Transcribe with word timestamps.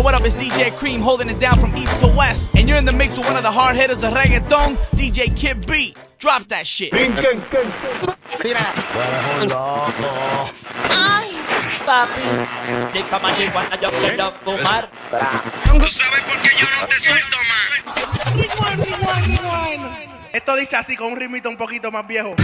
Yo, 0.00 0.04
what 0.04 0.14
up? 0.14 0.24
It's 0.24 0.34
DJ 0.34 0.72
Cream 0.72 1.02
holding 1.02 1.28
it 1.28 1.38
down 1.38 1.60
from 1.60 1.76
east 1.76 2.00
to 2.00 2.06
west. 2.06 2.52
And 2.54 2.66
you're 2.66 2.78
in 2.78 2.86
the 2.86 2.92
mix 2.92 3.18
with 3.18 3.26
one 3.26 3.36
of 3.36 3.42
the 3.42 3.50
hard 3.50 3.76
hitters 3.76 4.02
of 4.02 4.14
reggaeton, 4.14 4.76
DJ 4.96 5.36
Kid 5.36 5.66
B. 5.66 5.94
Drop 6.18 6.48
that 6.48 6.66
shit. 6.66 6.90
Tira. 6.90 7.12
Tú 8.40 8.98
eres 8.98 9.24
un 9.34 9.48
loco. 9.50 10.48
Ay, 10.88 11.36
papi. 11.84 12.22
Di 12.94 13.02
pa' 13.02 13.18
marihuana, 13.18 13.78
yo 13.78 13.90
quiero 13.90 14.32
fumar. 14.42 14.88
¿Tú 15.64 15.90
sabes 15.90 16.22
por 16.24 16.40
qué 16.40 16.48
yo 16.56 16.66
no 16.80 16.86
te 16.86 16.98
suelto 16.98 17.36
más? 17.50 17.68
Esto 20.32 20.56
dice 20.56 20.76
así 20.76 20.96
con 20.96 21.12
un 21.12 21.18
ritmito 21.18 21.50
un 21.50 21.58
poquito 21.58 21.92
más 21.92 22.06
viejo. 22.06 22.34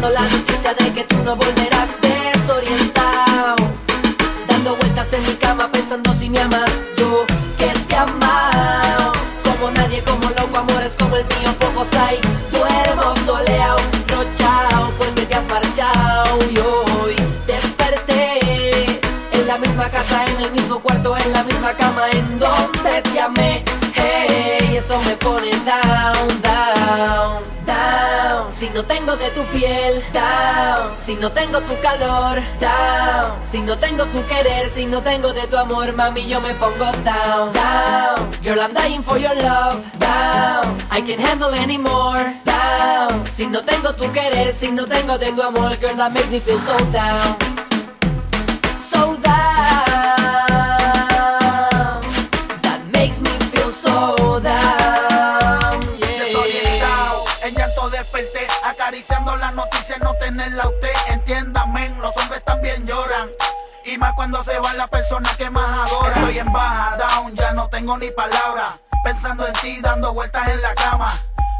Acariciando 0.00 0.10
la 0.10 0.22
noticia 0.22 0.74
de 0.74 0.92
que 0.94 1.04
tú 1.04 1.16
no 1.24 1.36
volverás 1.36 1.90
desorientado. 2.00 3.56
Dando 4.46 4.76
vueltas 4.76 5.12
en 5.12 5.26
mi 5.26 5.34
cama 5.34 5.70
pensando 5.70 6.12
si 6.14 6.28
me 6.30 6.40
amas 6.40 6.70
Yo 6.96 7.24
que 7.58 7.66
te 7.66 7.96
amado. 7.96 9.12
Como 9.44 9.70
nadie, 9.72 10.02
como 10.02 10.28
loco, 10.30 10.56
amores 10.56 10.92
como 10.98 11.16
el 11.16 11.24
mío 11.24 11.52
Pocos 11.58 11.88
hay, 11.94 12.18
duermo 12.50 13.14
soleado 13.26 13.78
Rochao, 14.08 14.90
porque 14.98 15.26
te 15.26 15.34
has 15.34 15.46
marchado. 15.48 16.38
Y 16.50 16.58
hoy 16.58 17.16
desperté 17.46 18.86
En 19.32 19.46
la 19.46 19.58
misma 19.58 19.90
casa, 19.90 20.24
en 20.24 20.44
el 20.44 20.52
mismo 20.52 20.80
cuarto 20.80 21.16
En 21.16 21.32
la 21.32 21.44
misma 21.44 21.74
cama 21.74 22.08
en 22.12 22.38
donde 22.38 23.02
te 23.02 23.20
amé. 23.20 23.64
Hey, 23.94 24.76
eso 24.76 25.00
me 25.02 25.14
pone 25.16 25.50
down, 25.50 26.40
down 26.42 27.39
Si 28.70 28.76
no 28.76 28.84
tengo 28.84 29.16
de 29.16 29.28
tu 29.30 29.42
piel, 29.46 30.00
down. 30.12 30.94
Si 31.04 31.16
no 31.16 31.32
tengo 31.32 31.60
tu 31.62 31.74
calor, 31.82 32.38
down. 32.60 33.42
Si 33.50 33.60
no 33.62 33.76
tengo 33.76 34.04
tu 34.04 34.24
querer, 34.28 34.70
si 34.72 34.86
no 34.86 35.02
tengo 35.02 35.32
de 35.32 35.44
tu 35.48 35.56
amor 35.56 35.92
Mami, 35.92 36.28
yo 36.28 36.40
me 36.40 36.54
pongo 36.54 36.92
down, 37.02 37.52
down. 37.52 38.30
Girl, 38.44 38.60
I'm 38.60 38.72
dying 38.72 39.02
for 39.02 39.18
your 39.18 39.34
love, 39.34 39.82
down. 39.98 40.78
I 40.88 41.00
can't 41.00 41.18
handle 41.18 41.52
anymore, 41.52 42.32
down. 42.44 43.26
Si 43.26 43.48
no 43.48 43.60
tengo 43.60 43.92
tu 43.92 44.08
querer, 44.12 44.52
si 44.54 44.70
no 44.70 44.86
tengo 44.86 45.18
de 45.18 45.32
tu 45.32 45.42
amor 45.42 45.76
Girl, 45.80 45.96
that 45.96 46.12
makes 46.12 46.30
me 46.30 46.38
feel 46.38 46.60
so 46.60 46.78
down 46.92 47.69
tenerla 60.40 60.68
usted, 60.68 60.92
entiéndame, 61.08 61.90
los 62.00 62.16
hombres 62.16 62.42
también 62.44 62.86
lloran. 62.86 63.28
Y 63.84 63.98
más 63.98 64.14
cuando 64.14 64.42
se 64.44 64.58
va 64.58 64.72
la 64.74 64.86
persona 64.86 65.28
que 65.36 65.50
más 65.50 65.90
adora. 65.90 66.14
Estoy 66.16 66.38
en 66.38 66.52
baja, 66.52 66.96
down, 66.96 67.34
ya 67.34 67.52
no 67.52 67.68
tengo 67.68 67.98
ni 67.98 68.10
palabra. 68.10 68.78
Pensando 69.04 69.46
en 69.46 69.52
ti, 69.54 69.80
dando 69.82 70.14
vueltas 70.14 70.48
en 70.48 70.62
la 70.62 70.74
cama. 70.74 71.12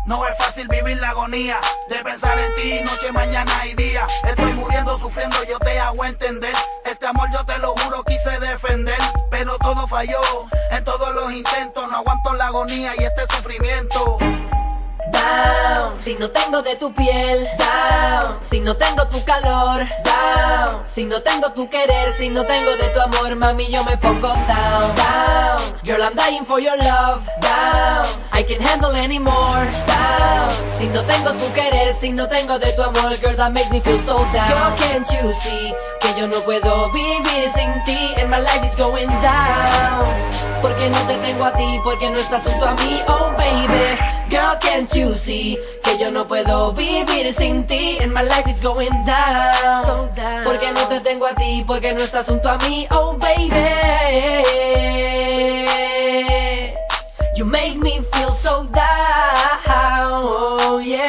No 0.06 0.26
es 0.26 0.36
fácil 0.38 0.66
vivir 0.68 0.98
la 0.98 1.10
agonía 1.10 1.60
de 1.88 1.96
pensar 1.96 2.38
en 2.38 2.54
ti 2.54 2.80
noche, 2.80 3.12
mañana 3.12 3.66
y 3.66 3.74
día. 3.74 4.06
Estoy 4.24 4.52
muriendo, 4.54 4.98
sufriendo, 4.98 5.36
yo 5.44 5.58
te 5.58 5.78
hago 5.78 6.04
entender. 6.04 6.54
Este 6.84 7.06
amor 7.06 7.28
yo 7.32 7.44
te 7.44 7.58
lo 7.58 7.74
juro 7.76 8.02
quise 8.04 8.38
defender, 8.40 8.98
pero 9.30 9.58
todo 9.58 9.86
falló. 9.86 10.20
En 10.70 10.84
todos 10.84 11.14
los 11.14 11.32
intentos 11.32 11.86
no 11.88 11.98
aguanto 11.98 12.32
la 12.34 12.46
agonía 12.46 12.94
y 12.98 13.04
este 13.04 13.26
sufrimiento. 13.36 14.18
Down, 15.12 15.96
si 16.02 16.14
no 16.16 16.30
tengo 16.30 16.62
de 16.62 16.76
tu 16.76 16.92
piel, 16.92 17.46
down, 17.58 18.38
si 18.48 18.60
no 18.60 18.76
tengo 18.76 19.06
tu 19.08 19.22
calor, 19.24 19.86
down, 20.04 20.82
si 20.86 21.04
no 21.04 21.20
tengo 21.22 21.52
tu 21.52 21.68
querer, 21.68 22.12
si 22.18 22.28
no 22.28 22.44
tengo 22.44 22.76
de 22.76 22.88
tu 22.90 23.00
amor, 23.00 23.34
mami, 23.36 23.70
yo 23.70 23.82
me 23.84 23.96
pongo 23.96 24.28
down, 24.46 24.94
down. 24.96 25.58
Girl, 25.84 26.02
I'm 26.02 26.14
dying 26.14 26.44
for 26.44 26.60
your 26.60 26.76
love, 26.76 27.26
down. 27.40 28.04
I 28.32 28.42
can't 28.42 28.62
handle 28.62 28.92
anymore, 28.92 29.66
down. 29.86 30.50
Si 30.78 30.86
no 30.86 31.02
tengo 31.04 31.32
tu 31.32 31.52
querer, 31.52 31.94
si 32.00 32.12
no 32.12 32.28
tengo 32.28 32.58
de 32.58 32.72
tu 32.72 32.82
amor, 32.82 33.16
girl, 33.20 33.36
that 33.36 33.52
makes 33.52 33.70
me 33.70 33.80
feel 33.80 33.98
so 34.00 34.18
down. 34.32 34.48
Girl, 34.48 34.76
can't 34.78 35.10
you 35.10 35.32
see 35.32 35.74
que 36.00 36.20
yo 36.20 36.26
no 36.26 36.40
puedo 36.40 36.90
vivir 36.92 37.50
sin 37.54 37.72
ti? 37.84 38.14
And 38.16 38.30
my 38.30 38.40
life 38.40 38.64
is 38.64 38.74
going 38.76 39.08
down. 39.22 40.09
Porque 40.62 40.90
no 40.90 40.98
te 41.06 41.16
tengo 41.18 41.44
a 41.44 41.52
ti, 41.52 41.80
porque 41.82 42.10
no 42.10 42.16
estás 42.18 42.42
junto 42.42 42.66
a 42.66 42.74
mí, 42.74 43.00
oh 43.08 43.32
baby. 43.36 43.98
Girl, 44.28 44.58
can't 44.60 44.92
you 44.94 45.14
see 45.14 45.58
que 45.82 45.98
yo 45.98 46.10
no 46.10 46.26
puedo 46.26 46.72
vivir 46.72 47.32
sin 47.34 47.66
ti? 47.66 47.98
And 48.00 48.12
my 48.12 48.22
life 48.22 48.46
is 48.48 48.60
going 48.60 48.92
down. 49.04 50.10
Porque 50.44 50.70
no 50.72 50.86
te 50.88 51.00
tengo 51.00 51.26
a 51.26 51.34
ti, 51.34 51.64
porque 51.66 51.94
no 51.94 52.00
estás 52.00 52.26
junto 52.26 52.48
a 52.48 52.58
mí, 52.58 52.86
oh 52.90 53.16
baby. 53.18 53.50
You 57.36 57.44
make 57.46 57.78
me 57.78 58.02
feel 58.12 58.32
so 58.34 58.64
down, 58.64 58.84
oh 59.66 60.78
yeah. 60.78 61.00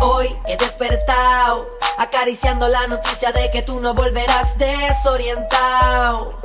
Hoy 0.00 0.28
he 0.46 0.56
despertado, 0.56 1.66
acariciando 2.02 2.68
la 2.68 2.86
noticia 2.88 3.32
de 3.32 3.50
que 3.50 3.62
tú 3.62 3.80
no 3.80 3.94
volverás 3.94 4.58
desorientado. 4.58 6.40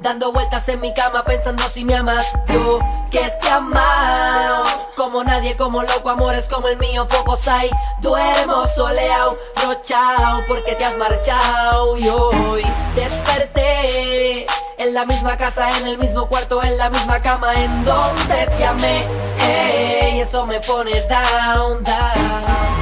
Dando 0.00 0.32
vueltas 0.32 0.68
en 0.68 0.80
mi 0.80 0.94
cama 0.94 1.24
pensando 1.24 1.62
si 1.64 1.84
me 1.84 1.96
amas. 1.96 2.32
Yo 2.48 2.78
que 3.10 3.30
te 3.42 3.48
amado 3.50 4.64
Como 4.96 5.22
nadie, 5.22 5.54
como 5.56 5.82
loco, 5.82 6.08
amores 6.08 6.46
como 6.48 6.66
el 6.68 6.78
mío 6.78 7.06
Pocos 7.06 7.46
hay, 7.46 7.70
duermo 8.00 8.64
soleado 8.74 9.36
Rochao, 9.62 10.42
porque 10.48 10.74
te 10.74 10.84
has 10.84 10.96
marchado 10.96 11.98
Y 11.98 12.08
hoy 12.08 12.64
desperté 12.96 14.46
En 14.78 14.94
la 14.94 15.04
misma 15.04 15.36
casa, 15.36 15.68
en 15.78 15.86
el 15.86 15.98
mismo 15.98 16.26
cuarto 16.26 16.62
En 16.62 16.78
la 16.78 16.88
misma 16.88 17.20
cama 17.20 17.52
en 17.62 17.84
donde 17.84 18.46
te 18.56 18.64
amé. 18.64 19.04
Hey, 19.38 20.20
eso 20.20 20.46
me 20.46 20.58
pone 20.60 20.92
down, 21.02 21.84
down 21.84 22.81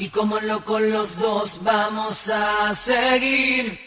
Y 0.00 0.08
como 0.08 0.40
locos 0.40 0.80
los 0.80 1.18
dos 1.18 1.62
vamos 1.62 2.30
a 2.30 2.74
seguir 2.74 3.78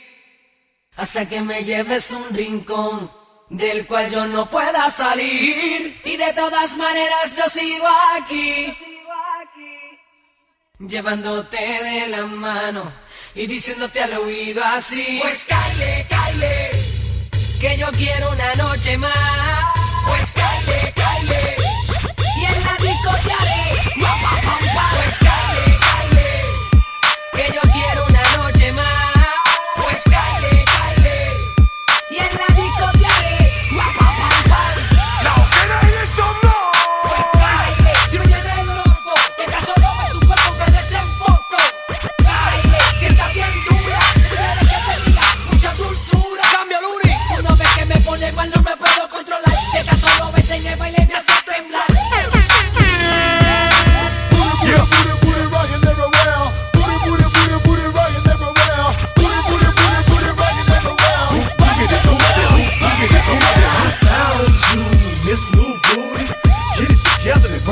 hasta 0.95 1.27
que 1.27 1.41
me 1.41 1.63
lleves 1.63 2.11
un 2.11 2.35
rincón 2.35 3.11
del 3.49 3.87
cual 3.87 4.11
yo 4.11 4.27
no 4.27 4.47
pueda 4.47 4.91
salir. 4.91 5.99
Y 6.05 6.15
de 6.15 6.33
todas 6.33 6.77
maneras 6.77 7.35
yo 7.35 7.49
sigo 7.49 7.87
aquí, 8.15 8.77
llevándote 10.77 11.57
de 11.57 12.07
la 12.07 12.27
mano 12.27 12.93
y 13.33 13.47
diciéndote 13.47 14.03
al 14.03 14.13
oído 14.13 14.63
así. 14.63 15.17
Pues 15.19 15.45
Kyle, 15.45 16.05
Kyle, 16.09 17.59
que 17.59 17.75
yo 17.75 17.91
quiero 17.93 18.29
una 18.33 18.53
noche 18.53 18.97
más. 18.99 19.13
Pues 20.07 20.31
Kyle, 20.33 20.93
Kyle, 20.93 21.55
y 22.39 22.45
en 22.45 22.65
la 22.65 22.73
disco 22.77 23.11
te 23.25 23.33
haré. 23.33 23.62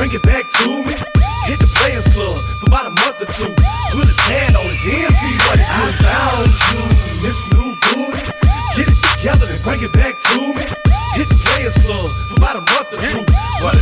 Bring 0.01 0.17
it 0.17 0.23
back 0.23 0.49
to 0.49 0.81
me. 0.81 0.97
Hit 1.45 1.61
the 1.61 1.69
Players 1.77 2.09
Club 2.09 2.41
for 2.57 2.65
about 2.65 2.89
a 2.89 2.93
month 3.05 3.21
or 3.21 3.29
two. 3.37 3.53
Put 3.93 4.09
a 4.09 4.15
tan 4.25 4.49
on 4.57 4.65
it, 4.65 4.81
then 4.81 5.11
see 5.13 5.35
what 5.45 5.61
it 5.61 5.69
do. 5.77 5.83
I 5.85 5.93
found 6.01 6.49
you, 6.57 6.81
Miss 7.21 7.39
New 7.53 7.77
Booty. 7.85 8.33
Get 8.73 8.89
it 8.89 8.97
together 8.97 9.45
and 9.45 9.61
bring 9.61 9.85
it 9.85 9.93
back 9.93 10.17
to 10.17 10.57
me. 10.57 10.65
Hit 11.13 11.29
the 11.29 11.37
Players 11.45 11.77
Club 11.85 12.09
for 12.33 12.41
about 12.41 12.57
a 12.57 12.63
month 12.65 12.89
or 12.89 13.01
two. 13.13 13.21
Put 13.61 13.77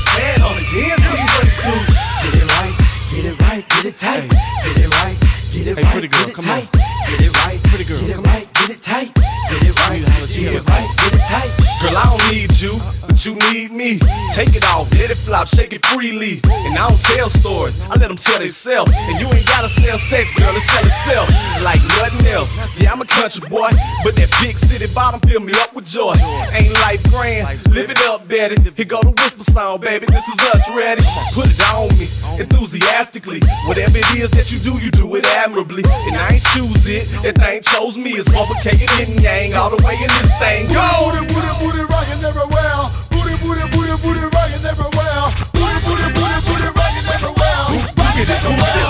me. 13.79 13.95
Take 14.35 14.51
it 14.51 14.65
off, 14.75 14.91
let 14.99 15.09
it 15.09 15.15
flop, 15.15 15.47
shake 15.47 15.71
it 15.71 15.85
freely. 15.87 16.43
And 16.67 16.75
I 16.75 16.83
don't 16.91 16.99
tell 17.15 17.29
stories, 17.31 17.79
I 17.87 17.95
let 17.95 18.11
them 18.11 18.19
tell 18.19 18.37
themselves. 18.37 18.91
And 19.07 19.15
you 19.23 19.27
ain't 19.31 19.47
gotta 19.47 19.71
sell 19.71 19.97
sex, 19.97 20.35
girl, 20.35 20.51
it 20.51 20.65
sell 20.67 20.83
itself. 20.83 21.27
Like 21.63 21.79
nothing 22.03 22.27
else. 22.35 22.51
Yeah, 22.75 22.91
I'm 22.91 22.99
a 22.99 23.07
country 23.07 23.47
boy, 23.47 23.71
but 24.03 24.19
that 24.19 24.29
big 24.43 24.59
city 24.59 24.91
bottom 24.93 25.23
fill 25.23 25.39
me 25.39 25.53
up 25.63 25.73
with 25.73 25.87
joy. 25.87 26.19
Ain't 26.51 26.75
life 26.83 26.99
grand, 27.07 27.47
live 27.71 27.89
it 27.89 28.03
up, 28.11 28.27
Betty. 28.27 28.59
Here 28.75 28.85
go 28.85 28.99
the 29.01 29.15
whisper 29.15 29.47
sound, 29.47 29.81
baby, 29.81 30.05
this 30.11 30.27
is 30.27 30.39
us 30.51 30.67
ready. 30.75 31.01
Put 31.31 31.47
it 31.47 31.63
on 31.71 31.87
me, 31.95 32.07
enthusiastically. 32.35 33.39
Whatever 33.63 33.95
it 33.95 34.11
is 34.19 34.29
that 34.35 34.51
you 34.51 34.59
do, 34.59 34.75
you 34.83 34.91
do 34.91 35.07
it 35.15 35.25
admirably. 35.39 35.87
And 36.11 36.19
I 36.19 36.35
ain't 36.35 36.45
choose 36.51 36.83
it, 36.91 37.07
that 37.23 37.39
thing 37.39 37.63
chose 37.63 37.95
me. 37.97 38.19
It's 38.19 38.27
and 38.27 38.75
Yin 38.99 39.23
Yang 39.23 39.53
all 39.55 39.71
the 39.71 39.79
way 39.87 39.95
in 39.95 40.11
this 40.19 40.35
thing. 40.35 40.67
Go! 40.67 41.15
Booty, 41.15 41.23
booty, 41.31 41.51
booty 41.63 41.83
rockin' 41.87 42.25
everywhere. 42.27 43.08
Booty, 43.41 43.63
booty, 43.71 43.95
booty, 44.03 44.19
rockin' 44.35 44.65
everywhere. 44.67 45.31
Booty, 45.55 45.79
booty, 45.85 46.07
booty, 46.11 46.39
booty 46.45 46.67
rockin' 46.75 47.07
everywhere. 47.15 47.63
Rockin' 47.95 48.29
everywhere. 48.29 48.89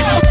Bass 0.00 0.29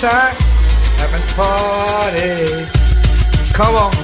time. 0.00 0.34
Having 0.96 1.26
party. 1.36 2.64
Come 3.52 3.76
on. 3.76 3.99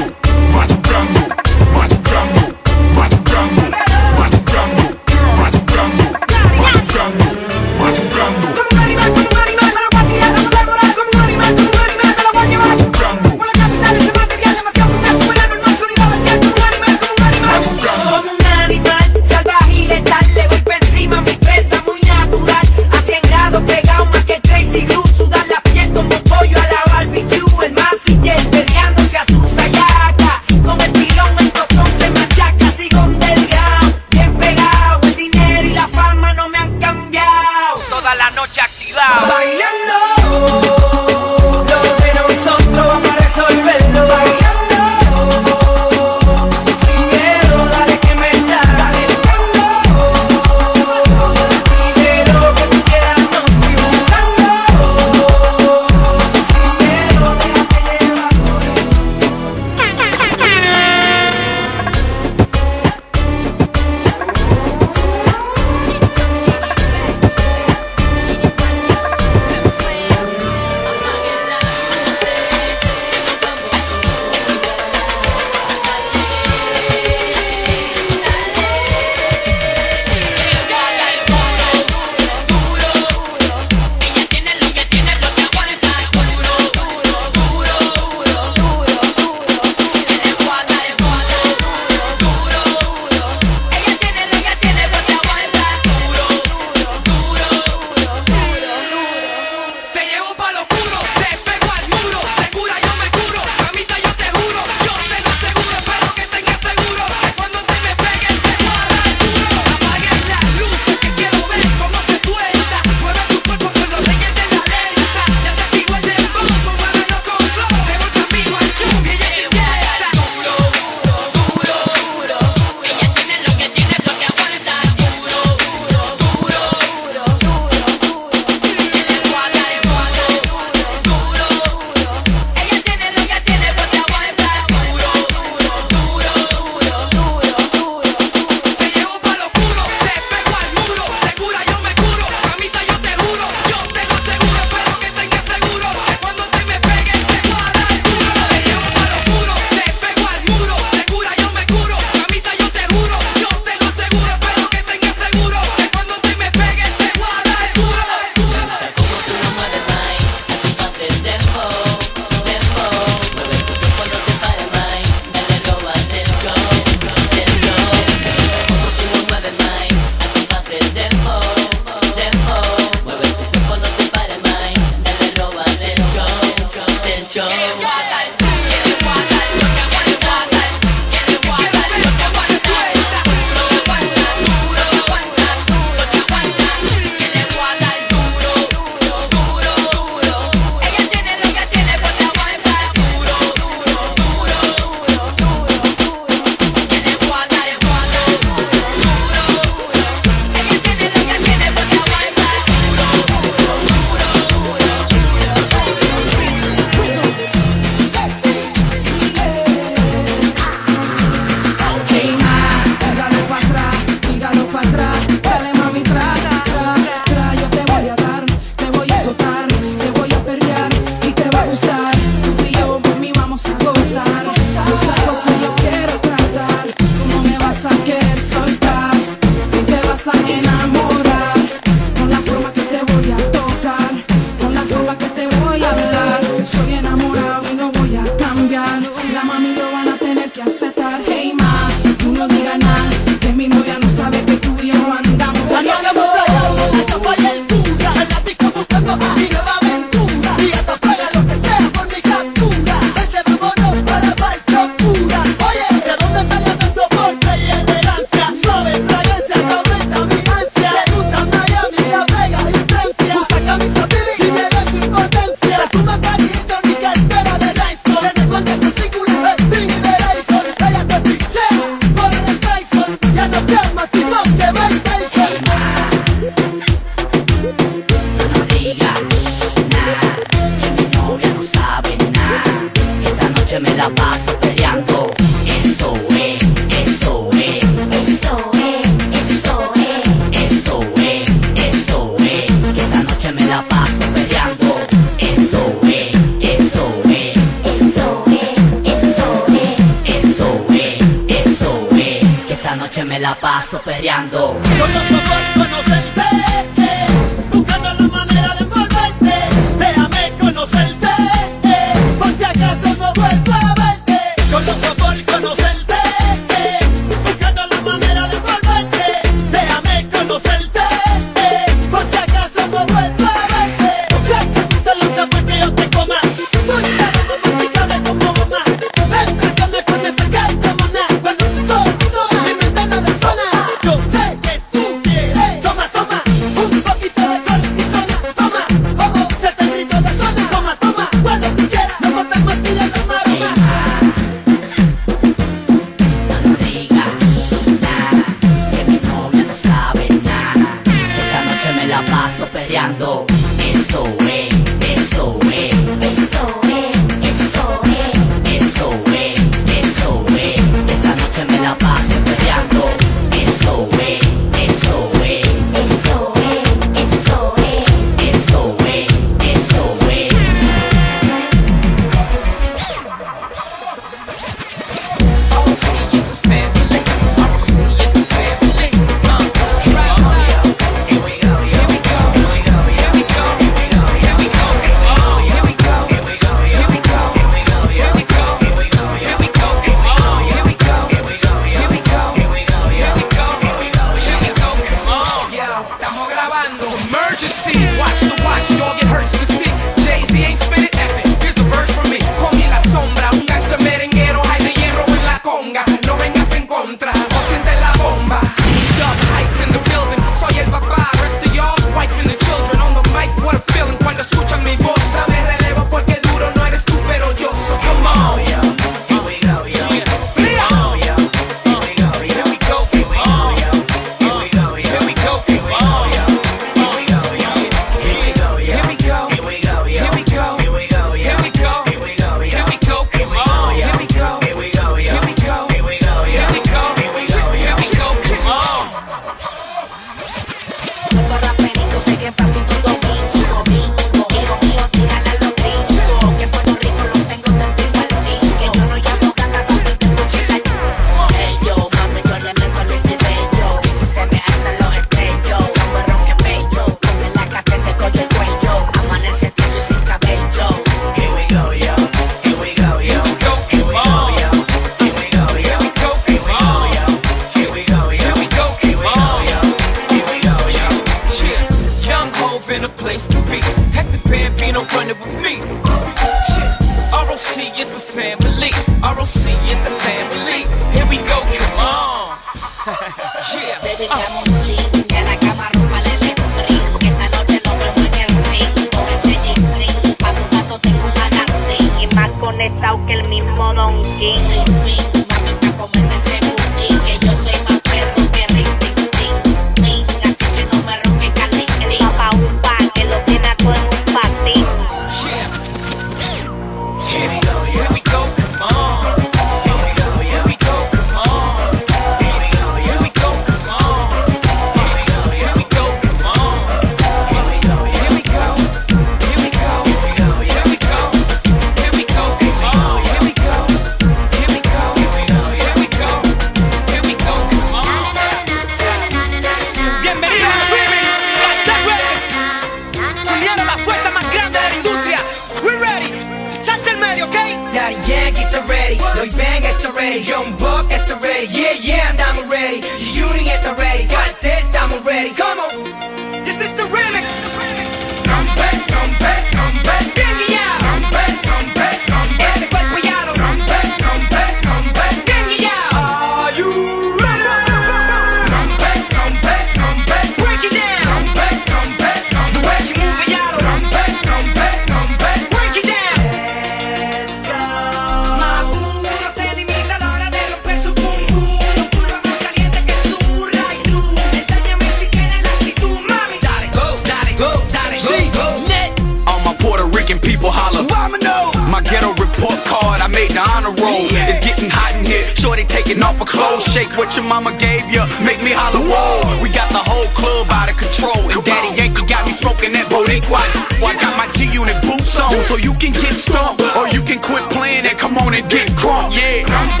On 598.51 598.59
and 598.59 598.69
get 598.69 598.89
crunk. 598.91 599.33
Yeah. 599.33 600.00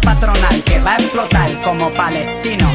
Patronal, 0.00 0.62
que 0.64 0.80
va 0.80 0.92
a 0.92 0.96
explotar 0.96 1.50
como 1.62 1.90
palestino. 1.90 2.68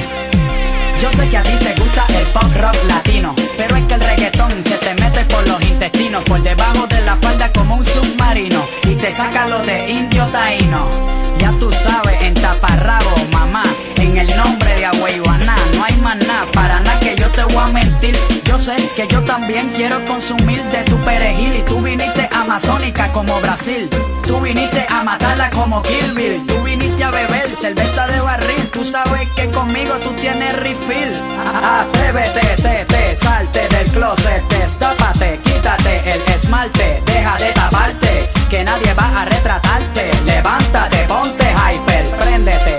Yo 1.02 1.12
sé 1.12 1.28
que 1.30 1.38
a 1.38 1.44
ti 1.44 1.54
te 1.64 1.74
gusta 1.76 2.06
el 2.20 2.26
pop 2.28 2.52
rock 2.60 2.76
latino, 2.88 3.36
pero 3.58 3.76
es 3.76 3.84
que 3.86 3.94
el 3.94 4.02
reggaetón 4.02 4.64
se 4.64 4.78
te 4.78 4.94
mete 4.96 5.24
por 5.26 5.48
los 5.48 5.62
intestinos, 5.64 6.24
por 6.24 6.42
debajo 6.42 6.88
de 6.88 7.02
la 7.02 7.16
falda 7.18 7.52
como 7.54 7.76
un 7.76 7.86
submarino 7.86 8.64
y 8.84 8.96
te 8.96 9.12
saca 9.12 9.48
lo 9.48 9.60
de 9.60 9.90
indio 9.90 10.26
taíno. 10.28 10.88
Ya 11.40 11.52
tú 11.60 11.72
sabes, 11.72 12.22
en 12.22 12.34
taparrabo, 12.34 13.16
mamá, 13.32 13.64
en 13.98 14.18
el 14.18 14.28
nombre 14.36 14.76
de 14.76 14.88
más 14.88 15.27
para 16.54 16.80
nada 16.80 17.00
que 17.00 17.16
yo 17.16 17.28
te 17.30 17.44
voy 17.44 17.64
a 17.64 17.68
mentir. 17.68 18.16
Yo 18.44 18.58
sé 18.58 18.76
que 18.96 19.08
yo 19.08 19.22
también 19.22 19.70
quiero 19.76 20.04
consumir 20.06 20.62
de 20.66 20.84
tu 20.84 20.98
perejil 21.02 21.56
y 21.56 21.62
tú 21.64 21.82
viniste 21.82 22.30
amazónica 22.36 23.12
como 23.12 23.40
Brasil. 23.42 23.90
Tú 24.26 24.40
viniste 24.42 24.86
a 24.90 25.04
matarla 25.04 25.50
como 25.52 25.82
Kill 25.82 26.14
Bill. 26.14 26.46
Tú 26.46 26.62
viniste 26.64 27.04
a 27.04 27.12
beber 27.12 27.48
cerveza 27.48 28.08
de 28.08 28.20
barril. 28.20 28.70
Tú 28.72 28.84
sabes 28.84 29.28
que 29.36 29.50
conmigo 29.52 29.94
tú 30.04 30.12
tienes 30.14 30.56
refill. 30.56 31.12
Atrévete, 31.64 32.42
te, 32.62 32.86
te, 32.86 33.16
salte 33.16 33.68
del 33.70 33.90
closet, 33.92 34.44
destápate, 34.50 35.40
quítate 35.44 36.12
el 36.12 36.22
esmalte, 36.34 37.02
deja 37.06 37.38
de 37.38 37.52
taparte, 37.54 38.30
que 38.50 38.64
nadie 38.64 38.94
va 38.94 39.22
a 39.22 39.26
retratarte. 39.26 40.12
Levántate, 40.26 40.98
ponte 41.08 41.47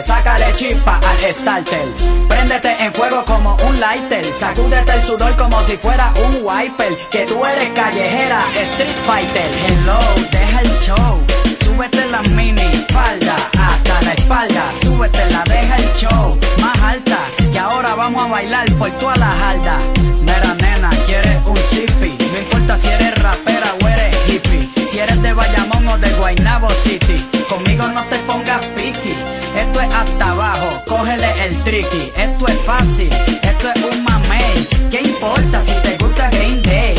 sácale 0.02 0.52
chispa 0.56 1.00
al 1.08 1.34
starter. 1.34 1.86
Préndete 2.28 2.76
en 2.82 2.92
fuego 2.92 3.24
como 3.24 3.56
un 3.68 3.80
lighter, 3.80 4.24
sacúdete 4.32 4.92
el 4.92 5.02
sudor 5.02 5.34
como 5.36 5.62
si 5.62 5.76
fuera 5.76 6.12
un 6.26 6.40
wiper. 6.42 6.96
Que 7.10 7.26
tú 7.26 7.44
eres 7.44 7.68
callejera, 7.74 8.40
street 8.62 8.96
fighter. 9.06 9.50
Hello, 9.66 9.98
deja 10.30 10.60
el 10.60 10.80
show, 10.80 11.18
súbete 11.62 12.04
la 12.06 12.22
mini 12.34 12.86
falda 12.88 13.36
hasta 13.58 14.02
la 14.02 14.12
espalda, 14.12 14.64
súbete 14.82 15.30
la, 15.30 15.42
deja 15.44 15.76
el 15.76 15.92
show 15.94 16.38
más 16.60 16.78
alta. 16.82 17.18
Que 17.52 17.58
ahora 17.58 17.94
vamos 17.94 18.24
a 18.24 18.28
bailar 18.28 18.70
por 18.72 18.90
toda 18.98 19.16
la 19.16 19.26
jarda. 19.26 19.78
Mira 20.20 20.54
nena, 20.60 20.90
quieres 21.06 21.38
un 21.44 21.56
zippy, 21.56 22.16
no 22.32 22.38
importa 22.38 22.78
si 22.78 22.88
eres 22.88 23.22
rapera 23.22 23.74
o 23.82 23.88
eres 23.88 24.16
hippie. 24.28 24.68
Si 24.90 24.98
eres 24.98 25.20
de 25.22 25.32
Bayamón 25.32 25.86
o 25.88 25.98
de 25.98 26.10
Guaynabo 26.10 26.70
City, 26.70 27.22
conmigo 27.48 27.86
no 27.88 28.04
te 28.06 28.16
pongas 28.20 28.64
piqui. 28.76 29.14
Esto 29.58 29.80
es 29.80 29.94
hasta 29.94 30.30
abajo, 30.30 30.82
cógele 30.86 31.28
el 31.44 31.56
tricky. 31.64 32.12
Esto 32.16 32.46
es 32.46 32.58
fácil, 32.64 33.10
esto 33.42 33.68
es 33.74 33.82
un 33.84 34.04
mamey. 34.04 34.68
¿Qué 34.90 35.00
importa 35.00 35.60
si 35.60 35.72
te 35.82 35.96
gusta 35.98 36.30
Green 36.30 36.62
Day? 36.62 36.94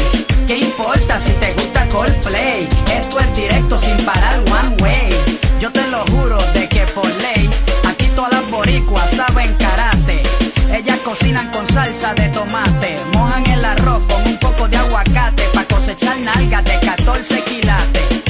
¿Qué 0.46 0.58
importa 0.58 1.20
si 1.20 1.32
te 1.34 1.54
gusta 1.54 1.88
Coldplay? 1.88 2.68
Esto 2.92 3.20
es 3.20 3.34
directo 3.34 3.78
sin 3.78 3.98
parar 4.06 4.40
one 4.40 4.84
way. 4.84 5.10
Yo 5.60 5.72
te 5.72 5.86
lo 5.88 6.06
juro 6.08 6.38
de 6.54 6.68
que 6.68 6.86
por 6.88 7.06
ley, 7.22 7.50
aquí 7.88 8.08
todas 8.16 8.34
las 8.34 8.50
boricuas 8.50 9.10
saben 9.12 9.54
karate. 9.56 10.22
Ellas 10.74 11.00
cocinan 11.04 11.50
con 11.52 11.66
salsa 11.68 12.14
de 12.14 12.30
tomate, 12.30 12.98
mojan 13.14 13.46
el 13.48 13.64
arroz 13.64 14.02
con 14.08 14.22
un 14.28 14.38
poco 14.38 14.68
de 14.68 14.78
aguacate 14.78 15.44
pa 15.54 15.64
cosechar 15.66 16.20
nalgas 16.20 16.64
de 16.64 16.80
14 16.80 17.44
quilates. 17.44 18.29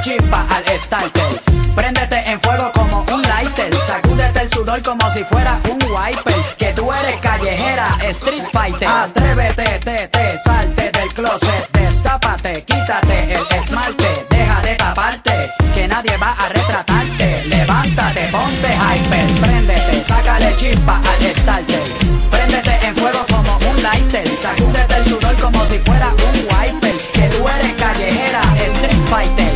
Chispa 0.00 0.46
al 0.50 0.78
starter. 0.78 1.58
Préndete 1.74 2.30
en 2.30 2.40
fuego 2.40 2.70
como 2.72 3.04
un 3.12 3.22
lighter, 3.22 3.72
sacúdete 3.82 4.40
el 4.40 4.50
sudor 4.50 4.82
como 4.82 5.08
si 5.10 5.22
fuera 5.24 5.60
un 5.70 5.78
wiper. 5.82 6.34
Que 6.56 6.72
tú 6.72 6.92
eres 6.92 7.20
callejera, 7.20 7.96
street 8.10 8.44
fighter. 8.52 8.88
Atrévete, 8.88 9.78
te, 9.84 10.08
te, 10.08 10.38
salte 10.38 10.90
del 10.90 11.14
closet, 11.14 11.70
destápate, 11.72 12.64
quítate 12.64 13.34
el 13.34 13.46
esmalte, 13.56 14.26
deja 14.28 14.60
de 14.62 14.74
taparte, 14.74 15.52
que 15.74 15.86
nadie 15.86 16.16
va 16.16 16.32
a 16.32 16.48
retratarte. 16.48 17.44
Levántate, 17.46 18.28
ponte 18.32 18.68
hyper, 18.74 19.40
préndete, 19.40 20.04
sácale 20.04 20.56
chispa 20.56 20.96
al 20.96 21.34
starter. 21.34 21.82
Préndete 22.30 22.86
en 22.86 22.96
fuego 22.96 23.24
como 23.30 23.56
un 23.70 23.82
lighter, 23.82 24.26
sacúdete 24.28 24.96
el 24.96 25.04
sudor 25.04 25.36
como 25.36 25.64
si 25.66 25.78
fuera 25.78 26.08
un 26.08 26.38
wiper. 26.50 26.96
Que 27.12 27.28
tú 27.28 27.48
eres 27.48 27.72
callejera, 27.74 28.40
street 28.66 29.08
fighter. 29.08 29.47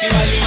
Mi 0.00 0.04
sexual 0.04 0.37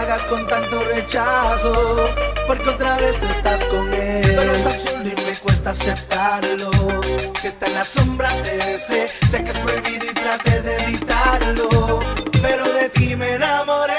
Hagas 0.00 0.24
con 0.24 0.46
tanto 0.46 0.82
rechazo, 0.84 2.08
porque 2.46 2.70
otra 2.70 2.96
vez 2.96 3.22
estás 3.22 3.66
con 3.66 3.92
él. 3.92 4.32
Pero 4.34 4.54
es 4.54 4.64
absurdo 4.64 5.10
y 5.10 5.26
me 5.26 5.36
cuesta 5.36 5.70
aceptarlo. 5.70 6.70
Si 7.38 7.48
está 7.48 7.66
en 7.66 7.74
la 7.74 7.84
sombra 7.84 8.32
de 8.32 8.74
ese, 8.76 9.08
sé 9.28 9.44
que 9.44 9.50
es 9.50 9.58
prohibido 9.58 10.06
y 10.10 10.14
trate 10.14 10.62
de 10.62 10.76
evitarlo. 10.84 12.00
Pero 12.40 12.72
de 12.72 12.88
ti 12.88 13.14
me 13.14 13.34
enamoré. 13.34 13.89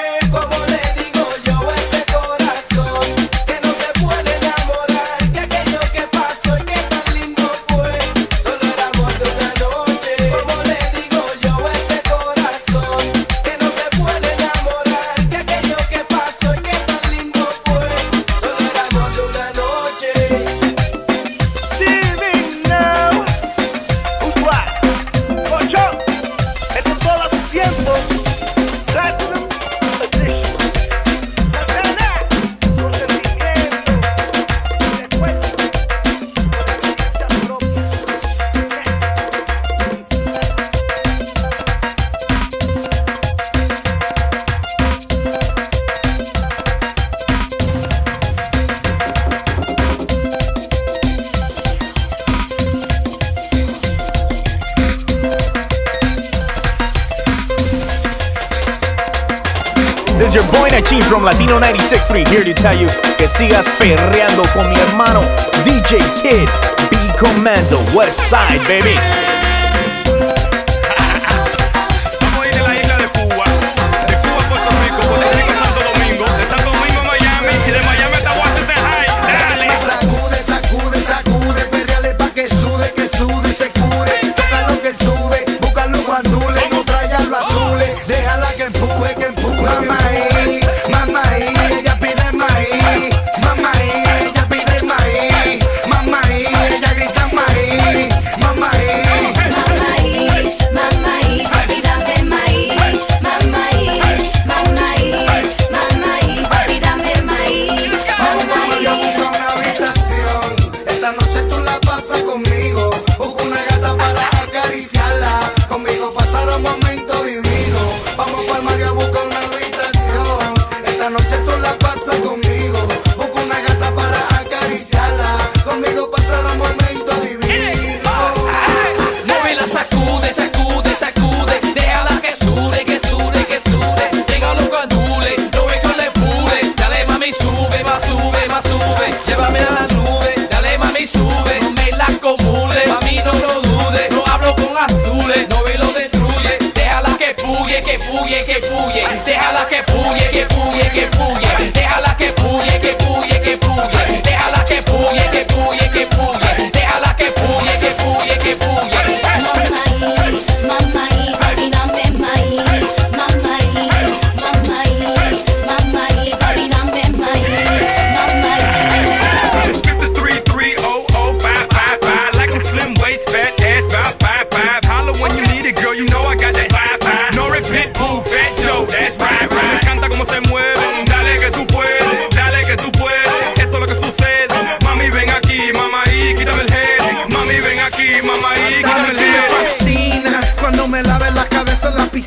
6-3 61.92 62.26
here 62.30 62.46
to 62.46 62.54
tell 62.54 62.74
you 62.74 62.88
que 63.18 63.28
sigas 63.28 63.68
perreando 63.78 64.44
con 64.54 64.66
mi 64.70 64.80
hermano 64.80 65.20
DJ 65.66 65.98
Kid, 66.22 66.50
B 66.90 66.96
Commando, 67.20 67.80
West 67.94 68.22
Side, 68.30 68.62
baby. 68.66 69.41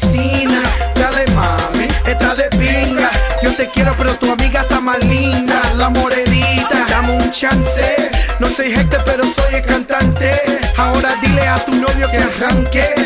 vecina. 0.05 0.63
Dale 0.95 1.27
mami, 1.33 1.89
está 2.07 2.35
de 2.35 2.45
pinga. 2.51 3.11
Yo 3.43 3.53
te 3.55 3.69
quiero, 3.69 3.95
pero 3.97 4.15
tu 4.15 4.31
amiga 4.31 4.61
está 4.61 4.81
más 4.81 5.03
linda. 5.05 5.61
La 5.77 5.89
morenita, 5.89 6.87
dame 6.89 7.13
un 7.13 7.31
chance. 7.31 8.11
No 8.39 8.49
soy 8.49 8.73
gente, 8.73 8.97
pero 9.05 9.25
soy 9.25 9.55
el 9.55 9.63
cantante. 9.65 10.33
Ahora 10.77 11.11
dile 11.21 11.47
a 11.47 11.57
tu 11.57 11.73
novio 11.75 12.11
que 12.11 12.19
arranque. 12.19 13.04